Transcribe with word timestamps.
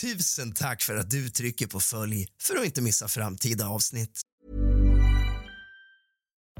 Tusen 0.00 0.52
tack 0.52 0.82
för 0.82 0.96
att 0.96 1.10
du 1.10 1.28
trycker 1.28 1.66
på 1.66 1.80
följ 1.80 2.26
för 2.42 2.56
att 2.56 2.64
inte 2.64 2.82
missa 2.82 3.08
framtida 3.08 3.68
avsnitt. 3.68 4.20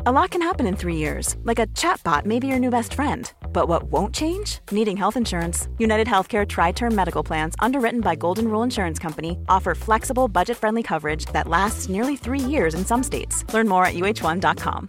A 0.07 0.13
lot 0.13 0.31
can 0.31 0.43
happen 0.43 0.67
in 0.67 0.77
three 0.77 0.97
years, 0.97 1.37
like 1.43 1.59
a 1.59 1.67
chatbot 1.75 2.25
may 2.25 2.39
be 2.39 2.47
your 2.47 2.59
new 2.59 2.71
best 2.71 2.95
friend. 2.95 3.33
But 3.53 3.69
what 3.69 3.83
won't 3.91 4.15
change? 4.15 4.61
Needing 4.71 4.97
health 4.97 5.17
insurance. 5.17 5.69
United 5.79 6.07
Healthcare 6.07 6.47
Tri 6.47 6.73
Term 6.73 6.95
Medical 6.95 7.27
Plans, 7.27 7.55
underwritten 7.59 8.01
by 8.01 8.15
Golden 8.15 8.49
Rule 8.49 8.65
Insurance 8.65 9.03
Company, 9.03 9.37
offer 9.49 9.75
flexible, 9.75 10.29
budget 10.29 10.57
friendly 10.57 10.83
coverage 10.83 11.27
that 11.33 11.49
lasts 11.49 11.89
nearly 11.89 12.17
three 12.17 12.51
years 12.51 12.75
in 12.75 12.85
some 12.85 13.03
states. 13.03 13.45
Learn 13.53 13.69
more 13.69 13.85
at 13.85 13.95
uh1.com. 13.95 14.89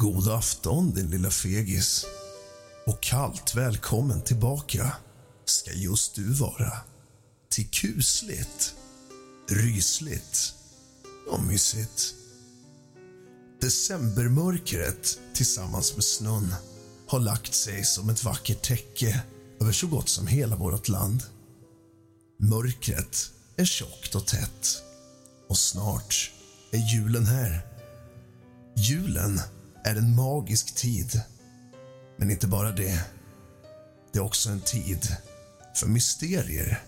God 0.00 0.28
afton, 0.28 0.90
din 0.90 1.10
lilla 1.10 1.30
fegis. 1.30 2.06
Och 2.86 3.02
kallt 3.02 3.54
välkommen 3.54 4.22
tillbaka 4.22 4.92
ska 5.44 5.72
just 5.72 6.14
du 6.14 6.32
vara 6.32 6.72
till 7.50 7.70
kusligt, 7.70 8.74
rysligt 9.48 10.54
och 11.30 11.42
mysigt. 11.42 12.14
Decembermörkret 13.60 15.18
tillsammans 15.34 15.94
med 15.94 16.04
snön 16.04 16.54
har 17.08 17.20
lagt 17.20 17.54
sig 17.54 17.84
som 17.84 18.10
ett 18.10 18.24
vackert 18.24 18.62
täcke 18.62 19.22
över 19.60 19.72
så 19.72 19.86
gott 19.86 20.08
som 20.08 20.26
hela 20.26 20.56
vårt 20.56 20.88
land. 20.88 21.22
Mörkret 22.40 23.30
är 23.56 23.64
tjockt 23.64 24.14
och 24.14 24.26
tätt 24.26 24.82
och 25.48 25.58
snart 25.58 26.30
är 26.70 26.94
julen 26.94 27.26
här. 27.26 27.66
Julen 28.76 29.40
är 29.88 29.96
en 29.96 30.14
magisk 30.14 30.74
tid. 30.74 31.22
Men 32.16 32.30
inte 32.30 32.46
bara 32.46 32.72
det. 32.72 33.04
Det 34.12 34.18
är 34.18 34.24
också 34.24 34.50
en 34.50 34.60
tid 34.60 35.16
för 35.74 35.86
mysterier. 35.86 36.82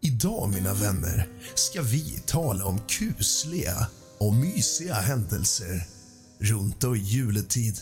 Idag, 0.00 0.50
mina 0.54 0.74
vänner, 0.74 1.28
ska 1.54 1.82
vi 1.82 2.22
tala 2.26 2.64
om 2.64 2.80
kusliga 2.88 3.86
och 4.18 4.34
mysiga 4.34 4.94
händelser 4.94 5.86
runt 6.38 6.84
och 6.84 6.96
i 6.96 7.00
juletid. 7.00 7.80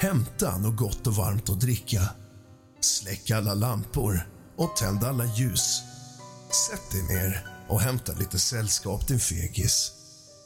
Hämta 0.00 0.58
något 0.58 0.76
gott 0.76 1.06
och 1.06 1.14
varmt 1.14 1.50
att 1.50 1.60
dricka. 1.60 2.08
Släck 2.80 3.30
alla 3.30 3.54
lampor 3.54 4.28
och 4.56 4.76
tänd 4.76 5.04
alla 5.04 5.24
ljus. 5.24 5.80
Sätt 6.68 6.90
dig 6.90 7.02
ner 7.02 7.46
och 7.68 7.80
hämta 7.80 8.12
lite 8.12 8.38
sällskap, 8.38 9.08
din 9.08 9.20
fegis. 9.20 9.92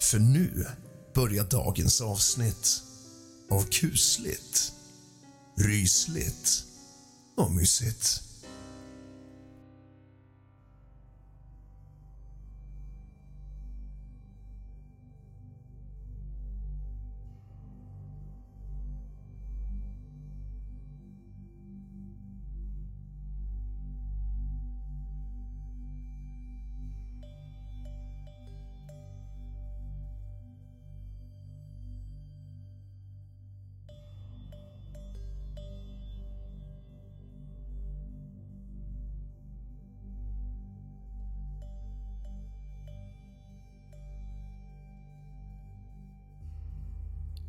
För 0.00 0.18
nu 0.18 0.66
börjar 1.16 1.44
dagens 1.44 2.00
avsnitt 2.00 2.82
av 3.50 3.62
kusligt, 3.70 4.72
rysligt 5.54 6.64
och 7.36 7.50
mysigt. 7.50 8.25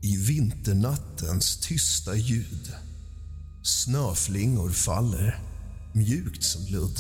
I 0.02 0.18
vinternattens 0.18 1.58
tysta 1.58 2.16
ljud. 2.16 2.74
Snöflingor 3.64 4.72
faller, 4.72 5.40
mjukt 5.94 6.44
som 6.44 6.66
ludd. 6.66 7.00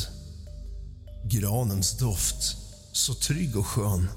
Granens 1.31 1.97
doft, 1.97 2.57
så 2.93 3.13
trygg 3.13 3.57
och 3.57 3.67
skön. 3.67 4.07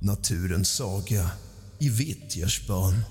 Naturens 0.00 0.68
saga 0.68 1.30
i 1.78 1.88
vitt 1.88 2.36
görs 2.36 2.66
bön. 2.66 3.04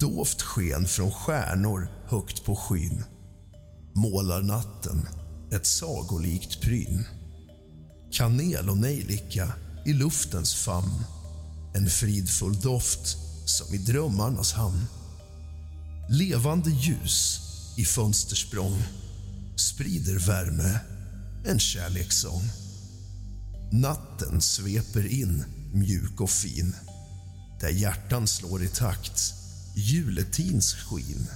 Dovt 0.00 0.42
sken 0.42 0.86
från 0.86 1.12
stjärnor 1.12 1.88
högt 2.08 2.44
på 2.44 2.56
skyn 2.56 3.04
målar 3.94 4.42
natten 4.42 5.08
ett 5.52 5.66
sagolikt 5.66 6.60
pryn. 6.60 7.04
Kanel 8.12 8.70
och 8.70 8.76
nejlika 8.76 9.52
i 9.84 9.92
luftens 9.92 10.54
famn 10.54 11.04
en 11.74 11.90
fridfull 11.90 12.60
doft 12.60 13.16
som 13.44 13.74
i 13.74 13.78
drömmarnas 13.78 14.52
hamn. 14.52 14.86
Levande 16.08 16.70
ljus 16.70 17.40
i 17.76 17.84
fönstersprång 17.84 18.82
sprider 19.56 20.18
värme, 20.18 20.80
en 21.44 21.58
kärlekssång. 21.58 22.42
Natten 23.72 24.40
sveper 24.40 25.06
in, 25.06 25.44
mjuk 25.72 26.20
och 26.20 26.30
fin 26.30 26.74
där 27.60 27.70
hjärtan 27.70 28.26
slår 28.26 28.62
i 28.62 28.68
takt, 28.68 29.34
juletins 29.74 30.74
skin. 30.74 31.26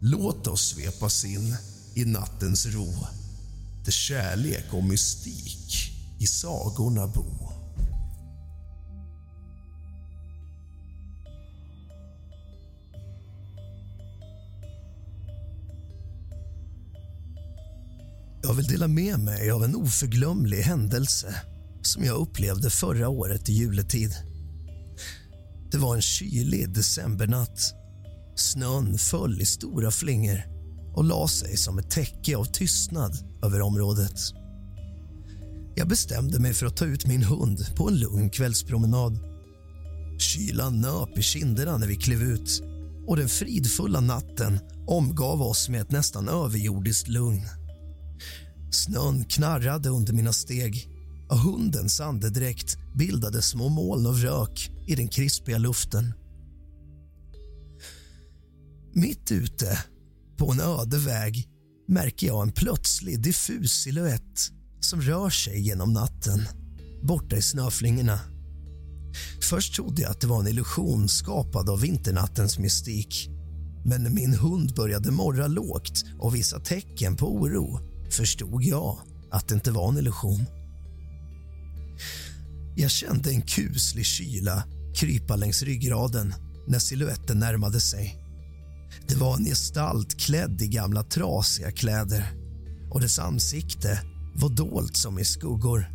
Låt 0.00 0.46
oss 0.46 0.68
svepas 0.68 1.24
in 1.24 1.56
i 1.94 2.04
nattens 2.04 2.66
ro 2.66 2.94
där 3.84 3.92
kärlek 3.92 4.64
och 4.72 4.84
mystik 4.84 5.92
i 6.18 6.26
sagorna 6.26 7.06
bo. 7.06 7.51
Jag 18.42 18.54
vill 18.54 18.66
dela 18.66 18.88
med 18.88 19.18
mig 19.18 19.50
av 19.50 19.64
en 19.64 19.76
oförglömlig 19.76 20.62
händelse 20.62 21.34
som 21.82 22.04
jag 22.04 22.20
upplevde 22.20 22.70
förra 22.70 23.08
året 23.08 23.48
i 23.48 23.52
juletid. 23.52 24.14
Det 25.70 25.78
var 25.78 25.94
en 25.96 26.02
kylig 26.02 26.74
decembernatt. 26.74 27.74
Snön 28.36 28.98
föll 28.98 29.40
i 29.40 29.46
stora 29.46 29.90
flingor 29.90 30.42
och 30.94 31.04
la 31.04 31.28
sig 31.28 31.56
som 31.56 31.78
ett 31.78 31.90
täcke 31.90 32.36
av 32.36 32.44
tystnad 32.44 33.12
över 33.44 33.60
området. 33.60 34.20
Jag 35.74 35.88
bestämde 35.88 36.40
mig 36.40 36.54
för 36.54 36.66
att 36.66 36.76
ta 36.76 36.84
ut 36.84 37.06
min 37.06 37.22
hund 37.22 37.76
på 37.76 37.88
en 37.88 37.96
lugn 37.96 38.30
kvällspromenad. 38.30 39.18
Kylan 40.18 40.80
nöp 40.80 41.18
i 41.18 41.22
kinderna 41.22 41.78
när 41.78 41.86
vi 41.86 41.96
klev 41.96 42.22
ut 42.22 42.62
och 43.06 43.16
den 43.16 43.28
fridfulla 43.28 44.00
natten 44.00 44.58
omgav 44.86 45.42
oss 45.42 45.68
med 45.68 45.80
ett 45.80 45.90
nästan 45.90 46.28
överjordiskt 46.28 47.08
lugn. 47.08 47.61
Snön 48.72 49.24
knarrade 49.24 49.88
under 49.88 50.12
mina 50.12 50.32
steg 50.32 50.88
och 51.28 51.38
hundens 51.38 52.00
andedräkt 52.00 52.76
bildade 52.94 53.42
små 53.42 53.68
moln 53.68 54.06
av 54.06 54.16
rök 54.16 54.70
i 54.86 54.94
den 54.94 55.08
krispiga 55.08 55.58
luften. 55.58 56.12
Mitt 58.94 59.32
ute, 59.32 59.78
på 60.36 60.52
en 60.52 60.60
öde 60.60 60.98
väg 60.98 61.48
märker 61.88 62.26
jag 62.26 62.42
en 62.42 62.52
plötslig 62.52 63.22
diffus 63.22 63.72
siluett 63.72 64.50
som 64.80 65.00
rör 65.00 65.30
sig 65.30 65.60
genom 65.60 65.92
natten, 65.92 66.48
borta 67.02 67.36
i 67.36 67.42
snöflingorna. 67.42 68.20
Först 69.42 69.74
trodde 69.74 70.02
jag 70.02 70.10
att 70.10 70.20
det 70.20 70.26
var 70.26 70.40
en 70.40 70.48
illusion 70.48 71.08
skapad 71.08 71.70
av 71.70 71.80
vinternattens 71.80 72.58
mystik. 72.58 73.28
Men 73.84 74.02
när 74.02 74.10
min 74.10 74.34
hund 74.34 74.74
började 74.74 75.10
morra 75.10 75.46
lågt 75.46 76.04
och 76.18 76.34
visa 76.34 76.60
tecken 76.60 77.16
på 77.16 77.34
oro 77.34 77.91
förstod 78.14 78.62
jag 78.62 78.98
att 79.30 79.48
det 79.48 79.54
inte 79.54 79.70
var 79.70 79.88
en 79.88 79.98
illusion. 79.98 80.44
Jag 82.76 82.90
kände 82.90 83.30
en 83.30 83.42
kuslig 83.42 84.06
kyla 84.06 84.64
krypa 84.94 85.36
längs 85.36 85.62
ryggraden 85.62 86.34
när 86.66 86.78
siluetten 86.78 87.38
närmade 87.38 87.80
sig. 87.80 88.18
Det 89.08 89.14
var 89.14 89.36
en 89.36 89.44
gestalt 89.44 90.20
klädd 90.20 90.62
i 90.62 90.68
gamla 90.68 91.02
trasiga 91.02 91.70
kläder 91.70 92.26
och 92.90 93.00
dess 93.00 93.18
ansikte 93.18 94.00
var 94.34 94.48
dolt 94.48 94.96
som 94.96 95.18
i 95.18 95.24
skuggor. 95.24 95.86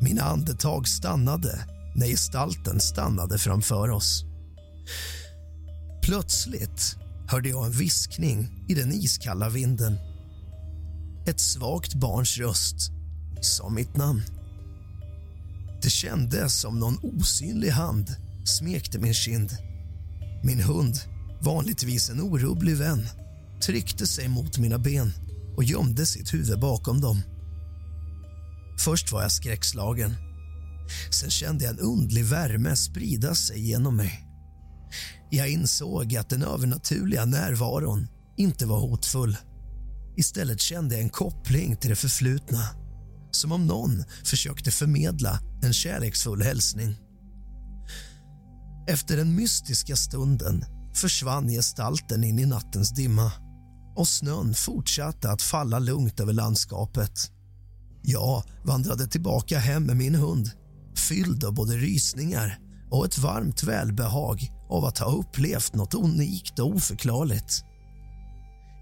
Mina 0.00 0.22
andetag 0.22 0.88
stannade 0.88 1.66
när 1.96 2.06
gestalten 2.06 2.80
stannade 2.80 3.38
framför 3.38 3.90
oss. 3.90 4.24
Plötsligt 6.02 6.96
hörde 7.28 7.48
jag 7.48 7.66
en 7.66 7.72
viskning 7.72 8.64
i 8.68 8.74
den 8.74 8.92
iskalla 8.92 9.48
vinden. 9.48 10.11
Ett 11.26 11.40
svagt 11.40 11.94
barns 11.94 12.38
röst 12.38 12.76
sa 13.40 13.68
mitt 13.68 13.96
namn. 13.96 14.22
Det 15.82 15.90
kändes 15.90 16.60
som 16.60 16.78
någon 16.78 16.98
osynlig 17.02 17.70
hand 17.70 18.16
smekte 18.44 18.98
min 18.98 19.14
kind. 19.14 19.50
Min 20.44 20.60
hund, 20.60 21.00
vanligtvis 21.40 22.10
en 22.10 22.20
orubblig 22.20 22.76
vän 22.76 23.08
tryckte 23.62 24.06
sig 24.06 24.28
mot 24.28 24.58
mina 24.58 24.78
ben 24.78 25.12
och 25.56 25.64
gömde 25.64 26.06
sitt 26.06 26.34
huvud 26.34 26.60
bakom 26.60 27.00
dem. 27.00 27.22
Först 28.78 29.12
var 29.12 29.22
jag 29.22 29.32
skräckslagen. 29.32 30.14
Sen 31.10 31.30
kände 31.30 31.64
jag 31.64 31.74
en 31.74 31.80
undlig 31.80 32.24
värme 32.24 32.76
sprida 32.76 33.34
sig 33.34 33.68
genom 33.68 33.96
mig. 33.96 34.28
Jag 35.30 35.50
insåg 35.50 36.16
att 36.16 36.28
den 36.28 36.42
övernaturliga 36.42 37.24
närvaron 37.24 38.08
inte 38.36 38.66
var 38.66 38.80
hotfull. 38.80 39.36
Istället 40.16 40.60
kände 40.60 40.94
jag 40.94 41.02
en 41.02 41.10
koppling 41.10 41.76
till 41.76 41.90
det 41.90 41.96
förflutna. 41.96 42.68
Som 43.30 43.52
om 43.52 43.66
någon 43.66 44.04
försökte 44.24 44.70
förmedla 44.70 45.40
en 45.62 45.72
kärleksfull 45.72 46.42
hälsning. 46.42 46.96
Efter 48.88 49.16
den 49.16 49.34
mystiska 49.34 49.96
stunden 49.96 50.64
försvann 50.94 51.48
gestalten 51.48 52.24
in 52.24 52.38
i 52.38 52.46
nattens 52.46 52.90
dimma 52.90 53.32
och 53.96 54.08
snön 54.08 54.54
fortsatte 54.54 55.30
att 55.30 55.42
falla 55.42 55.78
lugnt 55.78 56.20
över 56.20 56.32
landskapet. 56.32 57.30
Jag 58.02 58.42
vandrade 58.64 59.06
tillbaka 59.06 59.58
hem 59.58 59.84
med 59.84 59.96
min 59.96 60.14
hund 60.14 60.50
fylld 60.96 61.44
av 61.44 61.54
både 61.54 61.76
rysningar 61.76 62.58
och 62.90 63.04
ett 63.04 63.18
varmt 63.18 63.62
välbehag 63.62 64.50
av 64.68 64.84
att 64.84 64.98
ha 64.98 65.12
upplevt 65.12 65.74
något 65.74 65.94
unikt 65.94 66.58
och 66.58 66.66
oförklarligt. 66.66 67.64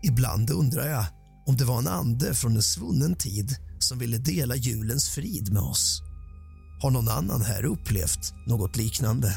Ibland 0.02 0.50
undrar 0.50 0.88
jag 0.88 1.04
om 1.46 1.56
det 1.56 1.64
var 1.64 1.78
en 1.78 1.88
ande 1.88 2.34
från 2.34 2.56
en 2.56 2.62
svunnen 2.62 3.16
tid 3.16 3.56
som 3.78 3.98
ville 3.98 4.18
dela 4.18 4.56
julens 4.56 5.08
frid 5.08 5.52
med 5.52 5.62
oss. 5.62 6.02
Har 6.82 6.90
någon 6.90 7.08
annan 7.08 7.42
här 7.42 7.64
upplevt 7.64 8.34
något 8.46 8.76
liknande? 8.76 9.36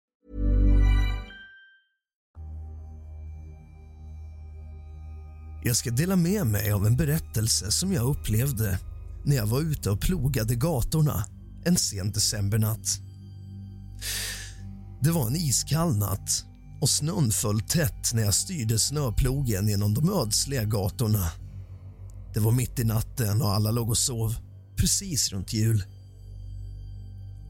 Jag 5.63 5.75
ska 5.75 5.91
dela 5.91 6.15
med 6.15 6.47
mig 6.47 6.71
av 6.71 6.85
en 6.87 6.97
berättelse 6.97 7.71
som 7.71 7.93
jag 7.93 8.05
upplevde 8.05 8.79
när 9.25 9.35
jag 9.35 9.47
var 9.47 9.61
ute 9.61 9.89
och 9.89 10.01
plogade 10.01 10.55
gatorna 10.55 11.25
en 11.65 11.77
sen 11.77 12.11
decembernatt. 12.11 12.99
Det 15.01 15.11
var 15.11 15.27
en 15.27 15.35
iskall 15.35 15.97
natt 15.97 16.45
och 16.81 16.89
snön 16.89 17.31
föll 17.31 17.61
tätt 17.61 18.13
när 18.13 18.23
jag 18.23 18.33
styrde 18.33 18.79
snöplogen 18.79 19.67
genom 19.67 19.93
de 19.93 20.09
ödsliga 20.09 20.63
gatorna. 20.63 21.31
Det 22.33 22.39
var 22.39 22.51
mitt 22.51 22.79
i 22.79 22.83
natten 22.83 23.41
och 23.41 23.53
alla 23.53 23.71
låg 23.71 23.89
och 23.89 23.97
sov, 23.97 24.35
precis 24.75 25.31
runt 25.31 25.53
jul. 25.53 25.83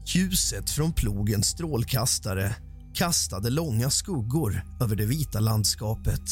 Ljuset 0.06 0.70
från 0.70 0.92
plogens 0.92 1.46
strålkastare 1.46 2.56
kastade 2.94 3.50
långa 3.50 3.90
skuggor 3.90 4.64
över 4.80 4.96
det 4.96 5.06
vita 5.06 5.40
landskapet. 5.40 6.22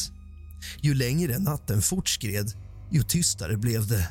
Ju 0.81 0.93
längre 0.93 1.39
natten 1.39 1.81
fortskred, 1.81 2.51
ju 2.91 3.03
tystare 3.03 3.57
blev 3.57 3.87
det 3.87 4.07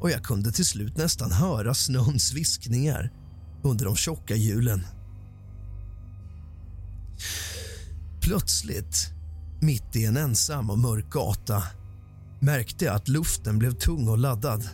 och 0.00 0.10
jag 0.10 0.24
kunde 0.24 0.52
till 0.52 0.66
slut 0.66 0.96
nästan 0.96 1.32
höra 1.32 1.74
snöns 1.74 2.32
viskningar 2.32 3.12
under 3.62 3.84
de 3.84 3.96
tjocka 3.96 4.34
hjulen. 4.34 4.86
Plötsligt, 8.20 9.10
mitt 9.60 9.96
i 9.96 10.04
en 10.04 10.16
ensam 10.16 10.70
och 10.70 10.78
mörk 10.78 11.10
gata 11.10 11.62
märkte 12.40 12.84
jag 12.84 12.94
att 12.94 13.08
luften 13.08 13.58
blev 13.58 13.72
tung 13.72 14.08
och 14.08 14.18
laddad. 14.18 14.68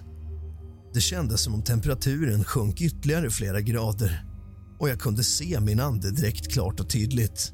Det 0.94 1.00
kändes 1.00 1.40
som 1.40 1.54
om 1.54 1.62
temperaturen 1.62 2.44
sjönk 2.44 2.80
ytterligare 2.80 3.30
flera 3.30 3.60
grader. 3.60 4.22
och 4.78 4.88
jag 4.88 5.00
kunde 5.00 5.24
se 5.24 5.60
min 5.60 5.80
andedräkt 5.80 6.52
klart 6.52 6.80
och 6.80 6.90
tydligt. 6.90 7.52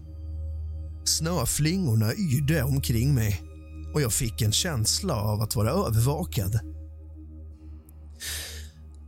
Snöflingorna 1.05 2.15
yrde 2.15 2.63
omkring 2.63 3.15
mig 3.15 3.52
och 3.93 4.01
jag 4.03 4.13
fick 4.13 4.43
en 4.43 4.53
känsla 4.53 5.15
av 5.15 5.41
att 5.41 5.57
vara 5.57 5.71
övervakad. 5.71 6.61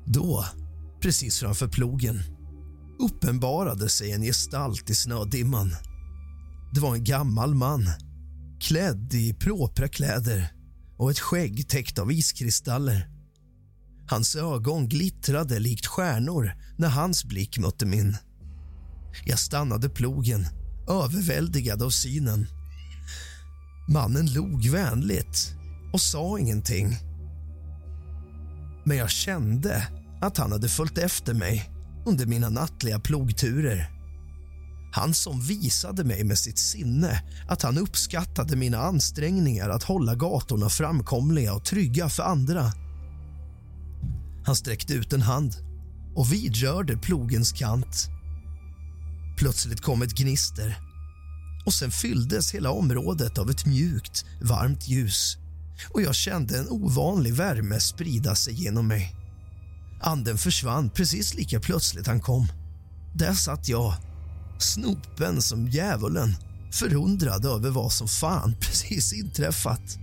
Då, 0.07 0.45
precis 1.01 1.39
framför 1.39 1.69
plogen, 1.69 2.23
uppenbarade 2.99 3.89
sig 3.89 4.13
en 4.13 4.23
gestalt 4.23 4.91
i 4.91 4.95
snödimman. 4.95 5.77
Det 6.75 6.81
var 6.81 6.95
en 6.95 7.05
gammal 7.05 7.55
man, 7.55 7.87
klädd 8.61 9.15
i 9.15 9.35
propra 9.35 9.89
kläder 9.89 10.53
och 10.97 11.11
ett 11.11 11.19
skägg 11.19 11.69
täckt 11.69 11.99
av 11.99 12.13
iskristaller. 12.13 13.09
Hans 14.09 14.37
ögon 14.37 14.89
glittrade 14.89 15.59
likt 15.59 15.87
stjärnor 15.87 16.53
när 16.79 16.89
hans 16.89 17.25
blick 17.25 17.59
mötte 17.59 17.87
min. 17.87 18.17
Jag 19.25 19.39
stannade 19.39 19.89
plogen, 19.89 20.47
överväldigad 20.89 21.83
av 21.83 21.91
synen. 21.91 22.47
Mannen 23.89 24.27
log 24.27 24.69
vänligt 24.69 25.55
och 25.93 26.01
sa 26.01 26.39
ingenting. 26.39 26.97
Men 28.85 28.97
jag 28.97 29.11
kände 29.11 29.89
att 30.21 30.37
han 30.37 30.53
hade 30.53 30.69
följt 30.69 30.99
efter 30.99 31.35
mig 31.35 31.71
under 32.07 32.27
mina 32.27 32.49
nattliga 32.49 33.01
plogturer. 33.01 33.91
Han 34.93 35.15
som 35.15 35.41
visade 35.41 36.05
mig 36.05 36.25
med 36.25 36.39
sitt 36.39 36.59
sinne 36.59 37.23
att 37.49 37.63
han 37.63 37.79
uppskattade 37.79 38.57
mina 38.57 38.79
ansträngningar 38.79 39.69
att 39.69 39.83
hålla 39.83 40.15
gatorna 40.15 40.69
framkomliga 40.69 41.55
och 41.55 41.65
trygga 41.65 42.09
för 42.09 42.23
andra. 42.23 42.73
Han 44.47 44.57
sträckte 44.57 44.95
ut 44.95 45.13
en 45.13 45.23
hand 45.23 45.55
och 46.15 46.33
vidrörde 46.33 46.97
plogens 46.97 47.53
kant. 47.53 48.09
Plötsligt 49.39 49.81
kom 49.81 50.03
ett 50.03 50.15
gnister 50.15 50.79
och 51.65 51.75
sen 51.75 51.91
fylldes 51.91 52.55
hela 52.55 52.71
området 52.71 53.39
av 53.39 53.51
ett 53.51 53.67
mjukt, 53.67 54.25
varmt 54.41 54.89
ljus 54.89 55.39
och 55.91 56.03
jag 56.03 56.15
kände 56.15 56.59
en 56.59 56.69
ovanlig 56.69 57.35
värme 57.35 57.81
sprida 57.81 58.35
sig 58.35 58.55
genom 58.55 58.89
mig. 58.89 59.17
Anden 60.01 60.39
försvann 60.39 60.91
precis 60.91 61.35
lika 61.35 61.61
plötsligt 61.61 62.07
han 62.07 62.21
kom. 62.21 62.47
Där 63.15 63.33
satt 63.33 63.69
jag, 63.69 63.95
snopen 64.59 65.43
som 65.43 65.69
djävulen 65.69 66.37
förundrad 66.73 67.45
över 67.45 67.71
vad 67.71 67.93
som 67.93 68.09
fan 68.09 68.55
precis 68.61 69.13
inträffat. 69.13 69.99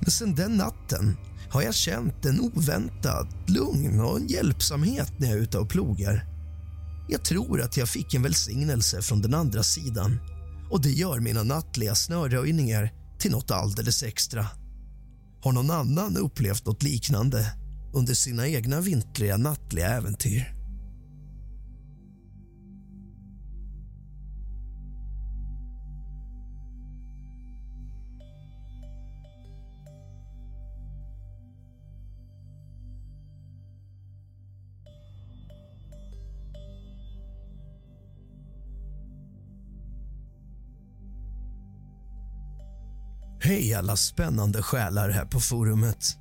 Men 0.00 0.10
sen 0.10 0.34
den 0.34 0.56
natten 0.56 1.16
har 1.50 1.62
jag 1.62 1.74
känt 1.74 2.24
en 2.24 2.40
oväntad 2.40 3.28
lugn 3.46 4.00
och 4.00 4.16
en 4.16 4.26
hjälpsamhet 4.26 5.12
när 5.18 5.28
jag 5.28 5.36
är 5.36 5.42
ute 5.42 5.58
och 5.58 5.68
plogar. 5.68 6.26
Jag 7.08 7.24
tror 7.24 7.62
att 7.62 7.76
jag 7.76 7.88
fick 7.88 8.14
en 8.14 8.22
välsignelse 8.22 9.02
från 9.02 9.22
den 9.22 9.34
andra 9.34 9.62
sidan 9.62 10.20
och 10.70 10.82
det 10.82 10.90
gör 10.90 11.20
mina 11.20 11.42
nattliga 11.42 11.94
snöröjningar 11.94 12.92
till 13.18 13.30
något 13.30 13.50
alldeles 13.50 14.02
extra. 14.02 14.46
Har 15.42 15.52
någon 15.52 15.70
annan 15.70 16.16
upplevt 16.16 16.66
något 16.66 16.82
liknande 16.82 17.52
under 17.94 18.14
sina 18.14 18.48
egna 18.48 18.80
vintriga 18.80 19.36
nattliga 19.36 19.88
äventyr? 19.88 20.57
Hej 43.48 43.74
alla 43.74 43.96
spännande 43.96 44.62
själar 44.62 45.10
här 45.10 45.24
på 45.24 45.40
forumet. 45.40 46.16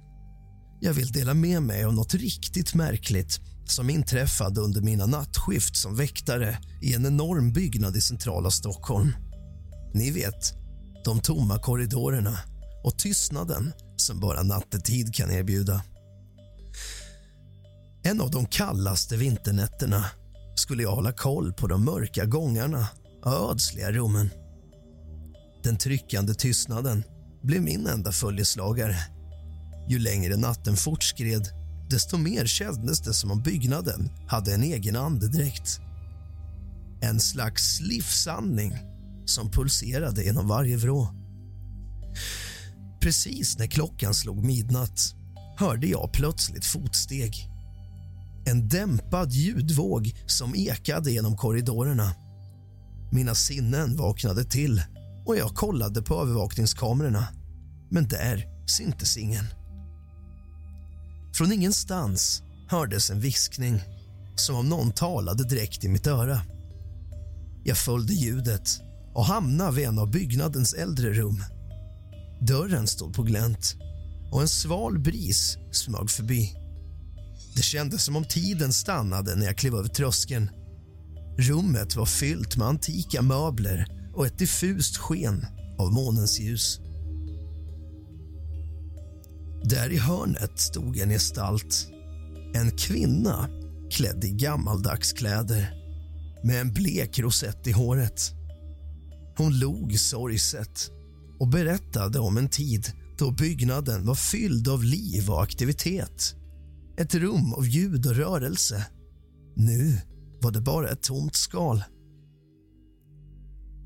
Jag 0.80 0.94
vill 0.94 1.12
dela 1.12 1.34
med 1.34 1.62
mig 1.62 1.84
av 1.84 1.94
något 1.94 2.14
riktigt 2.14 2.74
märkligt 2.74 3.40
som 3.66 3.90
inträffade 3.90 4.62
under 4.62 4.82
mina 4.82 5.06
nattskift 5.06 5.76
som 5.76 5.96
väktare 5.96 6.58
i 6.82 6.94
en 6.94 7.06
enorm 7.06 7.54
byggnad 7.54 7.96
i 7.96 8.02
centrala 8.02 8.52
Stockholm. 8.52 9.12
Ni 9.94 10.12
vet, 10.12 10.54
de 11.06 11.20
tomma 11.20 11.60
korridorerna 11.60 12.40
och 12.84 12.98
tystnaden 12.98 13.74
som 13.98 14.20
bara 14.20 14.44
nattetid 14.44 15.16
kan 15.16 15.32
erbjuda. 15.32 15.84
En 18.04 18.22
av 18.22 18.32
de 18.32 18.46
kallaste 18.46 19.18
vinternätterna 19.18 20.06
skulle 20.56 20.84
jag 20.84 20.92
hålla 20.92 21.12
koll 21.12 21.54
på 21.54 21.68
de 21.68 21.86
mörka 21.86 22.26
gångarna 22.26 22.88
och 23.24 23.52
ödsliga 23.52 23.92
rummen. 23.92 24.30
Den 25.64 25.78
tryckande 25.78 26.34
tystnaden 26.34 27.04
blev 27.44 27.62
min 27.62 27.88
enda 27.88 28.12
följeslagare. 28.12 28.96
Ju 29.90 30.00
längre 30.00 30.38
natten 30.38 30.76
fortskred, 30.78 31.48
desto 31.90 32.18
mer 32.18 32.46
kändes 32.46 33.02
det 33.02 33.14
som 33.14 33.32
om 33.32 33.42
byggnaden 33.42 34.10
hade 34.28 34.54
en 34.54 34.64
egen 34.64 34.96
andedräkt. 34.96 35.80
En 37.02 37.20
slags 37.20 37.82
livsandning 37.82 38.74
som 39.26 39.52
pulserade 39.52 40.24
genom 40.24 40.48
varje 40.48 40.78
vrå. 40.78 41.08
Precis 43.02 43.58
när 43.58 43.68
klockan 43.68 44.14
slog 44.14 44.46
midnatt 44.46 45.14
hörde 45.58 45.88
jag 45.88 46.14
plötsligt 46.14 46.66
fotsteg. 46.66 47.48
En 48.46 48.68
dämpad 48.68 49.32
ljudvåg 49.32 50.14
som 50.26 50.56
ekade 50.56 51.12
genom 51.12 51.38
korridorerna. 51.38 52.14
Mina 53.12 53.36
sinnen 53.36 53.98
vaknade 53.98 54.44
till 54.44 54.82
och 55.28 55.38
jag 55.38 55.56
kollade 55.56 56.02
på 56.02 56.22
övervakningskamerorna. 56.22 57.28
Men 57.90 58.08
där 58.08 58.46
syntes 58.66 59.18
ingen. 59.18 59.46
Från 61.34 61.52
ingenstans 61.52 62.44
hördes 62.70 63.10
en 63.10 63.20
viskning 63.20 63.82
som 64.36 64.56
om 64.56 64.70
någon 64.70 64.92
talade 64.92 65.44
direkt 65.44 65.84
i 65.84 65.88
mitt 65.88 66.08
öra. 66.08 66.42
Jag 67.64 67.78
följde 67.78 68.14
ljudet 68.14 68.70
och 69.14 69.26
hamnade 69.26 69.76
vid 69.76 69.88
en 69.88 70.00
av 70.00 70.12
byggnadens 70.12 70.74
äldre 70.74 71.14
rum. 71.14 71.44
Dörren 72.42 72.88
stod 72.88 73.14
på 73.14 73.24
glänt 73.24 73.76
och 74.32 74.42
en 74.42 74.48
sval 74.48 75.00
bris 75.00 75.58
smög 75.72 76.10
förbi. 76.10 76.54
Det 77.56 77.62
kändes 77.62 78.04
som 78.04 78.16
om 78.16 78.26
tiden 78.26 78.74
stannade 78.74 79.36
när 79.36 79.46
jag 79.46 79.58
klev 79.58 79.76
över 79.76 79.90
tröskeln. 79.90 80.50
Rummet 81.38 81.96
var 81.96 82.06
fyllt 82.06 82.58
med 82.58 82.68
antika 82.68 83.22
möbler 83.22 83.98
och 84.18 84.26
ett 84.26 84.38
diffust 84.38 84.98
sken 84.98 85.46
av 85.78 85.94
månens 85.94 86.40
ljus. 86.40 86.80
Där 89.64 89.90
i 89.90 89.98
hörnet 89.98 90.60
stod 90.60 90.98
en 90.98 91.10
gestalt. 91.10 91.88
En 92.54 92.72
kvinna 92.72 93.50
klädd 93.92 94.24
i 94.24 94.30
gammaldags 94.30 95.14
kläder 95.14 95.74
med 96.44 96.62
en 96.62 96.74
blek 96.74 97.20
rosett 97.20 97.68
i 97.68 97.72
håret. 97.72 98.32
Hon 99.38 99.60
log 99.60 100.00
sorgset 100.00 100.92
och 101.40 101.48
berättade 101.48 102.20
om 102.20 102.38
en 102.38 102.50
tid 102.50 102.88
då 103.18 103.32
byggnaden 103.32 104.06
var 104.06 104.16
fylld 104.16 104.68
av 104.68 104.84
liv 104.84 105.30
och 105.30 105.44
aktivitet. 105.44 106.36
Ett 106.98 107.16
rum 107.16 107.54
av 107.54 107.68
ljud 107.68 108.06
och 108.06 108.16
rörelse. 108.16 108.86
Nu 109.56 109.98
var 110.42 110.52
det 110.52 110.62
bara 110.62 110.90
ett 110.90 111.04
tomt 111.04 111.36
skal. 111.36 111.84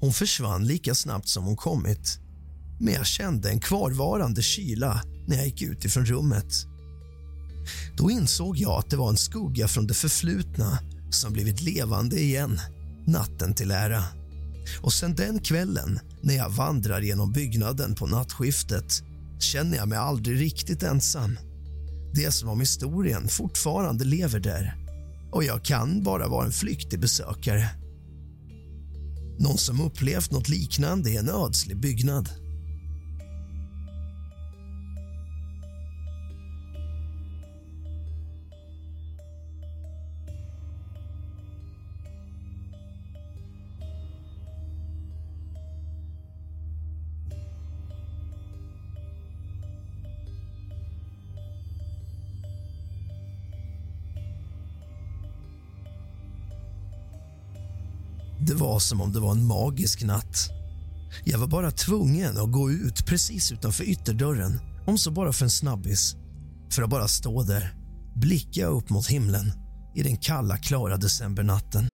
Hon 0.02 0.14
försvann 0.14 0.68
lika 0.68 0.96
snabbt 0.96 1.28
som 1.28 1.44
hon 1.44 1.56
kommit 1.56 2.20
men 2.82 2.94
jag 2.94 3.06
kände 3.06 3.50
en 3.50 3.60
kvarvarande 3.60 4.42
kyla 4.42 5.04
när 5.28 5.38
jag 5.38 5.46
gick 5.46 5.62
ut 5.62 5.86
ifrån 5.86 6.06
rummet. 6.06 6.66
Då 7.98 8.12
insåg 8.12 8.58
jag 8.58 8.72
att 8.72 8.90
det 8.90 8.98
var 8.98 9.10
en 9.10 9.18
skugga 9.18 9.68
från 9.68 9.88
det 9.88 9.94
förflutna 9.94 10.80
som 11.12 11.34
blivit 11.34 11.62
levande 11.62 12.20
igen, 12.20 12.60
natten 13.06 13.54
till 13.54 13.72
ära. 13.72 14.04
Och 14.82 14.94
sen 14.94 15.16
den 15.16 15.40
kvällen, 15.40 16.00
när 16.22 16.36
jag 16.36 16.50
vandrar 16.50 17.02
genom 17.02 17.32
byggnaden 17.32 17.96
på 17.96 18.08
nattskiftet 18.08 19.04
känner 19.40 19.78
jag 19.78 19.88
mig 19.88 19.98
aldrig 19.98 20.40
riktigt 20.42 20.84
ensam. 20.84 21.38
Det 22.14 22.26
är 22.26 22.32
som 22.32 22.50
om 22.50 22.60
historien 22.60 23.28
fortfarande 23.28 24.06
lever 24.06 24.40
där 24.40 24.76
och 25.32 25.44
jag 25.44 25.64
kan 25.64 26.04
bara 26.04 26.28
vara 26.28 26.46
en 26.46 26.52
flyktig 26.52 27.00
besökare. 27.00 27.81
Någon 29.42 29.58
som 29.58 29.82
upplevt 29.82 30.32
något 30.32 30.50
liknande 30.50 31.10
i 31.10 31.18
en 31.18 31.30
ödslig 31.30 31.78
byggnad. 31.78 32.30
Det 58.48 58.54
var 58.54 58.80
som 58.80 59.02
om 59.02 59.12
det 59.12 59.20
var 59.20 59.32
en 59.32 59.48
magisk 59.48 60.04
natt. 60.04 60.50
Jag 61.24 61.40
var 61.40 61.48
bara 61.48 61.72
tvungen 61.72 62.38
att 62.38 62.52
gå 62.52 62.72
ut 62.72 63.06
precis 63.06 63.52
utanför 63.52 63.84
ytterdörren, 63.84 64.60
om 64.86 64.98
så 64.98 65.12
bara 65.12 65.34
för 65.34 65.46
en 65.46 65.50
snabbis, 65.50 66.16
för 66.72 66.84
att 66.84 66.90
bara 66.90 67.08
stå 67.08 67.44
där, 67.44 67.74
blicka 68.16 68.66
upp 68.66 68.90
mot 68.90 69.08
himlen 69.08 69.52
i 69.96 70.04
den 70.04 70.18
kalla, 70.18 70.58
klara 70.58 70.98
decembernatten. 70.98 71.88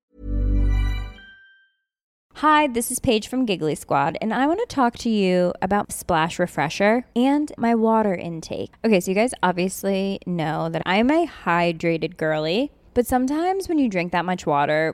Hi, 2.41 2.67
this 2.73 2.91
is 2.91 2.99
Paige 2.99 3.29
from 3.29 3.45
Giggly 3.45 3.75
Squad, 3.75 4.17
and 4.21 4.33
I 4.33 4.45
want 4.45 4.59
to 4.69 4.75
talk 4.75 4.97
to 4.97 5.09
you 5.09 5.53
about 5.61 5.91
Splash 5.91 6.39
Refresher 6.39 7.03
and 7.15 7.51
my 7.57 7.75
water 7.75 8.15
intake. 8.15 8.71
Okay, 8.85 8.99
so 8.99 9.11
you 9.11 9.15
guys 9.15 9.33
obviously 9.41 10.19
know 10.25 10.69
that 10.69 10.83
I'm 10.85 11.11
a 11.11 11.27
hydrated 11.45 12.15
girly, 12.15 12.71
but 12.93 13.07
sometimes 13.07 13.67
when 13.67 13.79
you 13.79 13.89
drink 13.89 14.11
that 14.11 14.25
much 14.25 14.45
water, 14.45 14.93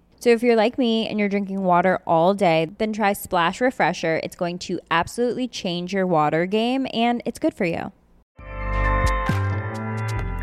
So 0.21 0.29
if 0.29 0.43
you're 0.43 0.55
like 0.55 0.77
me 0.77 1.07
and 1.07 1.19
you're 1.19 1.29
drinking 1.29 1.63
water 1.63 1.99
all 2.05 2.35
day, 2.35 2.69
then 2.77 2.93
try 2.93 3.13
Splash 3.13 3.59
Refresher. 3.59 4.21
It's 4.23 4.35
going 4.35 4.59
to 4.59 4.79
absolutely 4.91 5.47
change 5.47 5.93
your 5.93 6.05
water 6.05 6.45
game 6.45 6.85
and 6.93 7.23
it's 7.25 7.39
good 7.39 7.55
for 7.55 7.65
you. 7.65 7.91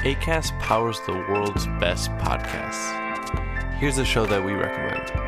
ACAST 0.02 0.58
powers 0.58 1.00
the 1.06 1.12
world's 1.12 1.66
best 1.78 2.10
podcasts. 2.16 2.92
Here's 3.74 3.98
a 3.98 4.04
show 4.04 4.26
that 4.26 4.44
we 4.44 4.52
recommend. 4.52 5.27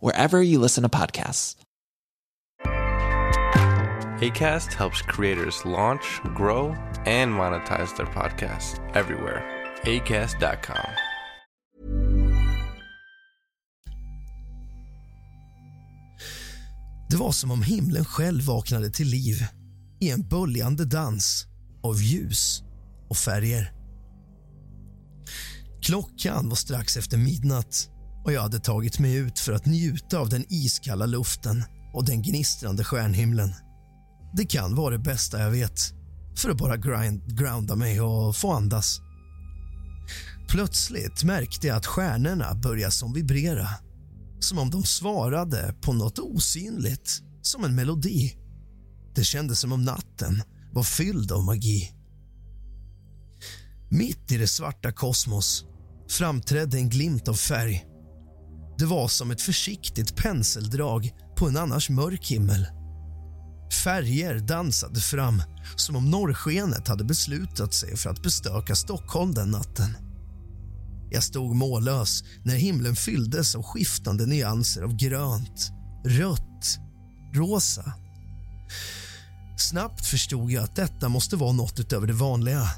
wherever 0.00 0.42
you 0.42 0.58
listen 0.58 0.82
to 0.82 0.88
podcasts. 0.88 1.56
ACAST 4.20 4.74
helps 4.74 5.02
creators 5.02 5.64
launch, 5.64 6.20
grow, 6.34 6.74
and 7.06 7.32
monetize 7.32 7.96
their 7.96 8.06
podcasts 8.06 8.80
everywhere. 8.94 9.42
ACAST.com. 9.84 10.90
Det 17.10 17.16
var 17.16 17.32
som 17.32 17.50
om 17.50 17.62
himlen 17.62 18.04
själv 18.04 18.44
vaknade 18.44 18.90
till 18.90 19.06
liv 19.06 19.36
i 20.00 20.10
en 20.10 20.28
böljande 20.28 20.84
dans 20.84 21.46
av 21.82 22.02
ljus 22.02 22.62
och 23.08 23.16
färger. 23.16 23.72
Klockan 25.82 26.48
var 26.48 26.56
strax 26.56 26.96
efter 26.96 27.18
midnatt 27.18 27.90
och 28.28 28.32
jag 28.32 28.42
hade 28.42 28.58
tagit 28.58 28.98
mig 28.98 29.14
ut 29.14 29.38
för 29.38 29.52
att 29.52 29.66
njuta 29.66 30.18
av 30.18 30.28
den 30.28 30.44
iskalla 30.48 31.06
luften 31.06 31.64
och 31.94 32.04
den 32.04 32.22
gnistrande 32.22 32.84
stjärnhimlen. 32.84 33.54
Det 34.34 34.46
kan 34.46 34.74
vara 34.74 34.90
det 34.90 35.02
bästa 35.02 35.40
jag 35.40 35.50
vet 35.50 35.80
för 36.36 36.50
att 36.50 36.56
bara 36.56 36.76
grind, 36.76 37.38
grounda 37.38 37.76
mig 37.76 38.00
och 38.00 38.36
få 38.36 38.52
andas. 38.52 39.00
Plötsligt 40.48 41.24
märkte 41.24 41.66
jag 41.66 41.76
att 41.76 41.86
stjärnorna 41.86 42.54
började 42.54 42.92
som 42.92 43.12
vibrera 43.12 43.68
som 44.40 44.58
om 44.58 44.70
de 44.70 44.84
svarade 44.84 45.74
på 45.80 45.92
något 45.92 46.18
osynligt, 46.18 47.22
som 47.42 47.64
en 47.64 47.74
melodi. 47.74 48.36
Det 49.14 49.24
kändes 49.24 49.60
som 49.60 49.72
om 49.72 49.84
natten 49.84 50.42
var 50.72 50.82
fylld 50.82 51.32
av 51.32 51.44
magi. 51.44 51.92
Mitt 53.90 54.32
i 54.32 54.36
det 54.36 54.48
svarta 54.48 54.92
kosmos 54.92 55.64
framträdde 56.08 56.78
en 56.78 56.88
glimt 56.88 57.28
av 57.28 57.34
färg. 57.34 57.84
Det 58.78 58.86
var 58.86 59.08
som 59.08 59.30
ett 59.30 59.42
försiktigt 59.42 60.16
penseldrag 60.16 61.12
på 61.36 61.48
en 61.48 61.56
annars 61.56 61.90
mörk 61.90 62.26
himmel. 62.26 62.66
Färger 63.84 64.38
dansade 64.38 65.00
fram 65.00 65.42
som 65.76 65.96
om 65.96 66.10
norrskenet 66.10 66.88
hade 66.88 67.04
beslutat 67.04 67.74
sig 67.74 67.96
för 67.96 68.10
att 68.10 68.22
bestöka 68.22 68.74
Stockholm 68.74 69.34
den 69.34 69.50
natten. 69.50 69.96
Jag 71.10 71.22
stod 71.22 71.56
mållös 71.56 72.24
när 72.44 72.56
himlen 72.56 72.96
fylldes 72.96 73.54
av 73.54 73.62
skiftande 73.62 74.26
nyanser 74.26 74.82
av 74.82 74.96
grönt, 74.96 75.70
rött, 76.04 76.78
rosa. 77.34 77.92
Snabbt 79.58 80.06
förstod 80.06 80.50
jag 80.50 80.64
att 80.64 80.76
detta 80.76 81.08
måste 81.08 81.36
vara 81.36 81.52
något 81.52 81.80
utöver 81.80 82.06
det 82.06 82.12
vanliga. 82.12 82.68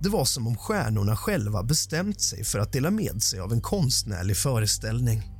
Det 0.00 0.08
var 0.08 0.24
som 0.24 0.46
om 0.46 0.56
stjärnorna 0.56 1.16
själva 1.16 1.62
bestämt 1.62 2.20
sig 2.20 2.44
för 2.44 2.58
att 2.58 2.72
dela 2.72 2.90
med 2.90 3.22
sig 3.22 3.40
av 3.40 3.52
en 3.52 3.60
konstnärlig 3.60 4.36
föreställning. 4.36 5.32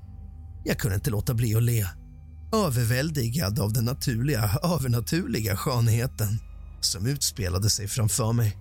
Jag 0.65 0.79
kunde 0.79 0.95
inte 0.95 1.11
låta 1.11 1.35
bli 1.35 1.55
att 1.55 1.63
le, 1.63 1.87
överväldigad 2.55 3.61
av 3.61 3.73
den 3.73 3.85
naturliga, 3.85 4.51
övernaturliga 4.63 5.57
skönheten 5.57 6.39
som 6.81 7.07
utspelade 7.07 7.71
sig 7.71 7.89
framför 7.89 8.33
mig. 8.33 8.59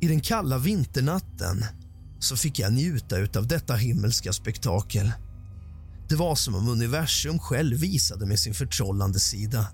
I 0.00 0.08
den 0.08 0.20
kalla 0.20 0.58
vinternatten 0.58 1.64
så 2.18 2.36
fick 2.36 2.58
jag 2.58 2.72
njuta 2.72 3.16
av 3.38 3.46
detta 3.46 3.74
himmelska 3.74 4.32
spektakel. 4.32 5.12
Det 6.08 6.16
var 6.16 6.34
som 6.34 6.54
om 6.54 6.68
universum 6.68 7.38
själv 7.38 7.76
visade 7.76 8.26
mig 8.26 8.36
sin 8.36 8.54
förtrollande 8.54 9.20
sida. 9.20 9.66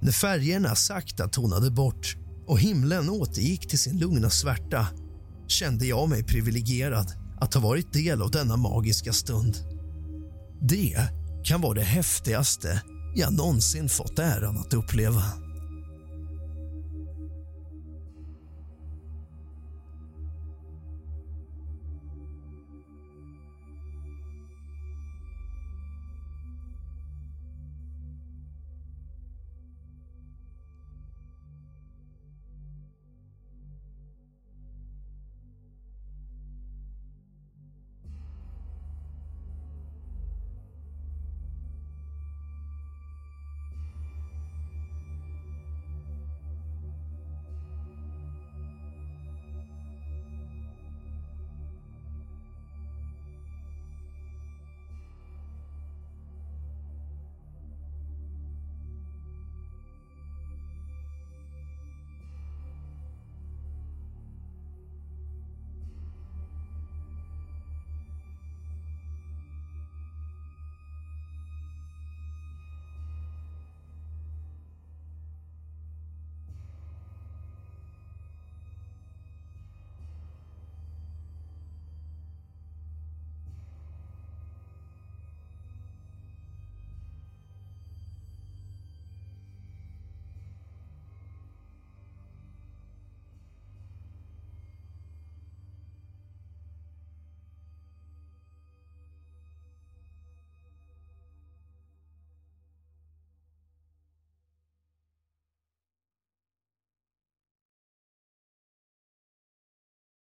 När 0.00 0.12
färgerna 0.12 0.74
sakta 0.74 1.28
tonade 1.28 1.70
bort 1.70 2.16
och 2.50 2.60
himlen 2.60 3.10
återgick 3.10 3.68
till 3.68 3.78
sin 3.78 3.98
lugna 3.98 4.30
svärta 4.30 4.86
kände 5.48 5.86
jag 5.86 6.08
mig 6.08 6.24
privilegierad 6.24 7.12
att 7.40 7.54
ha 7.54 7.60
varit 7.60 7.92
del 7.92 8.22
av 8.22 8.30
denna 8.30 8.56
magiska 8.56 9.12
stund. 9.12 9.56
Det 10.62 10.96
kan 11.44 11.60
vara 11.60 11.74
det 11.74 11.82
häftigaste 11.82 12.82
jag 13.14 13.32
någonsin 13.32 13.88
fått 13.88 14.18
äran 14.18 14.58
att 14.58 14.74
uppleva. 14.74 15.22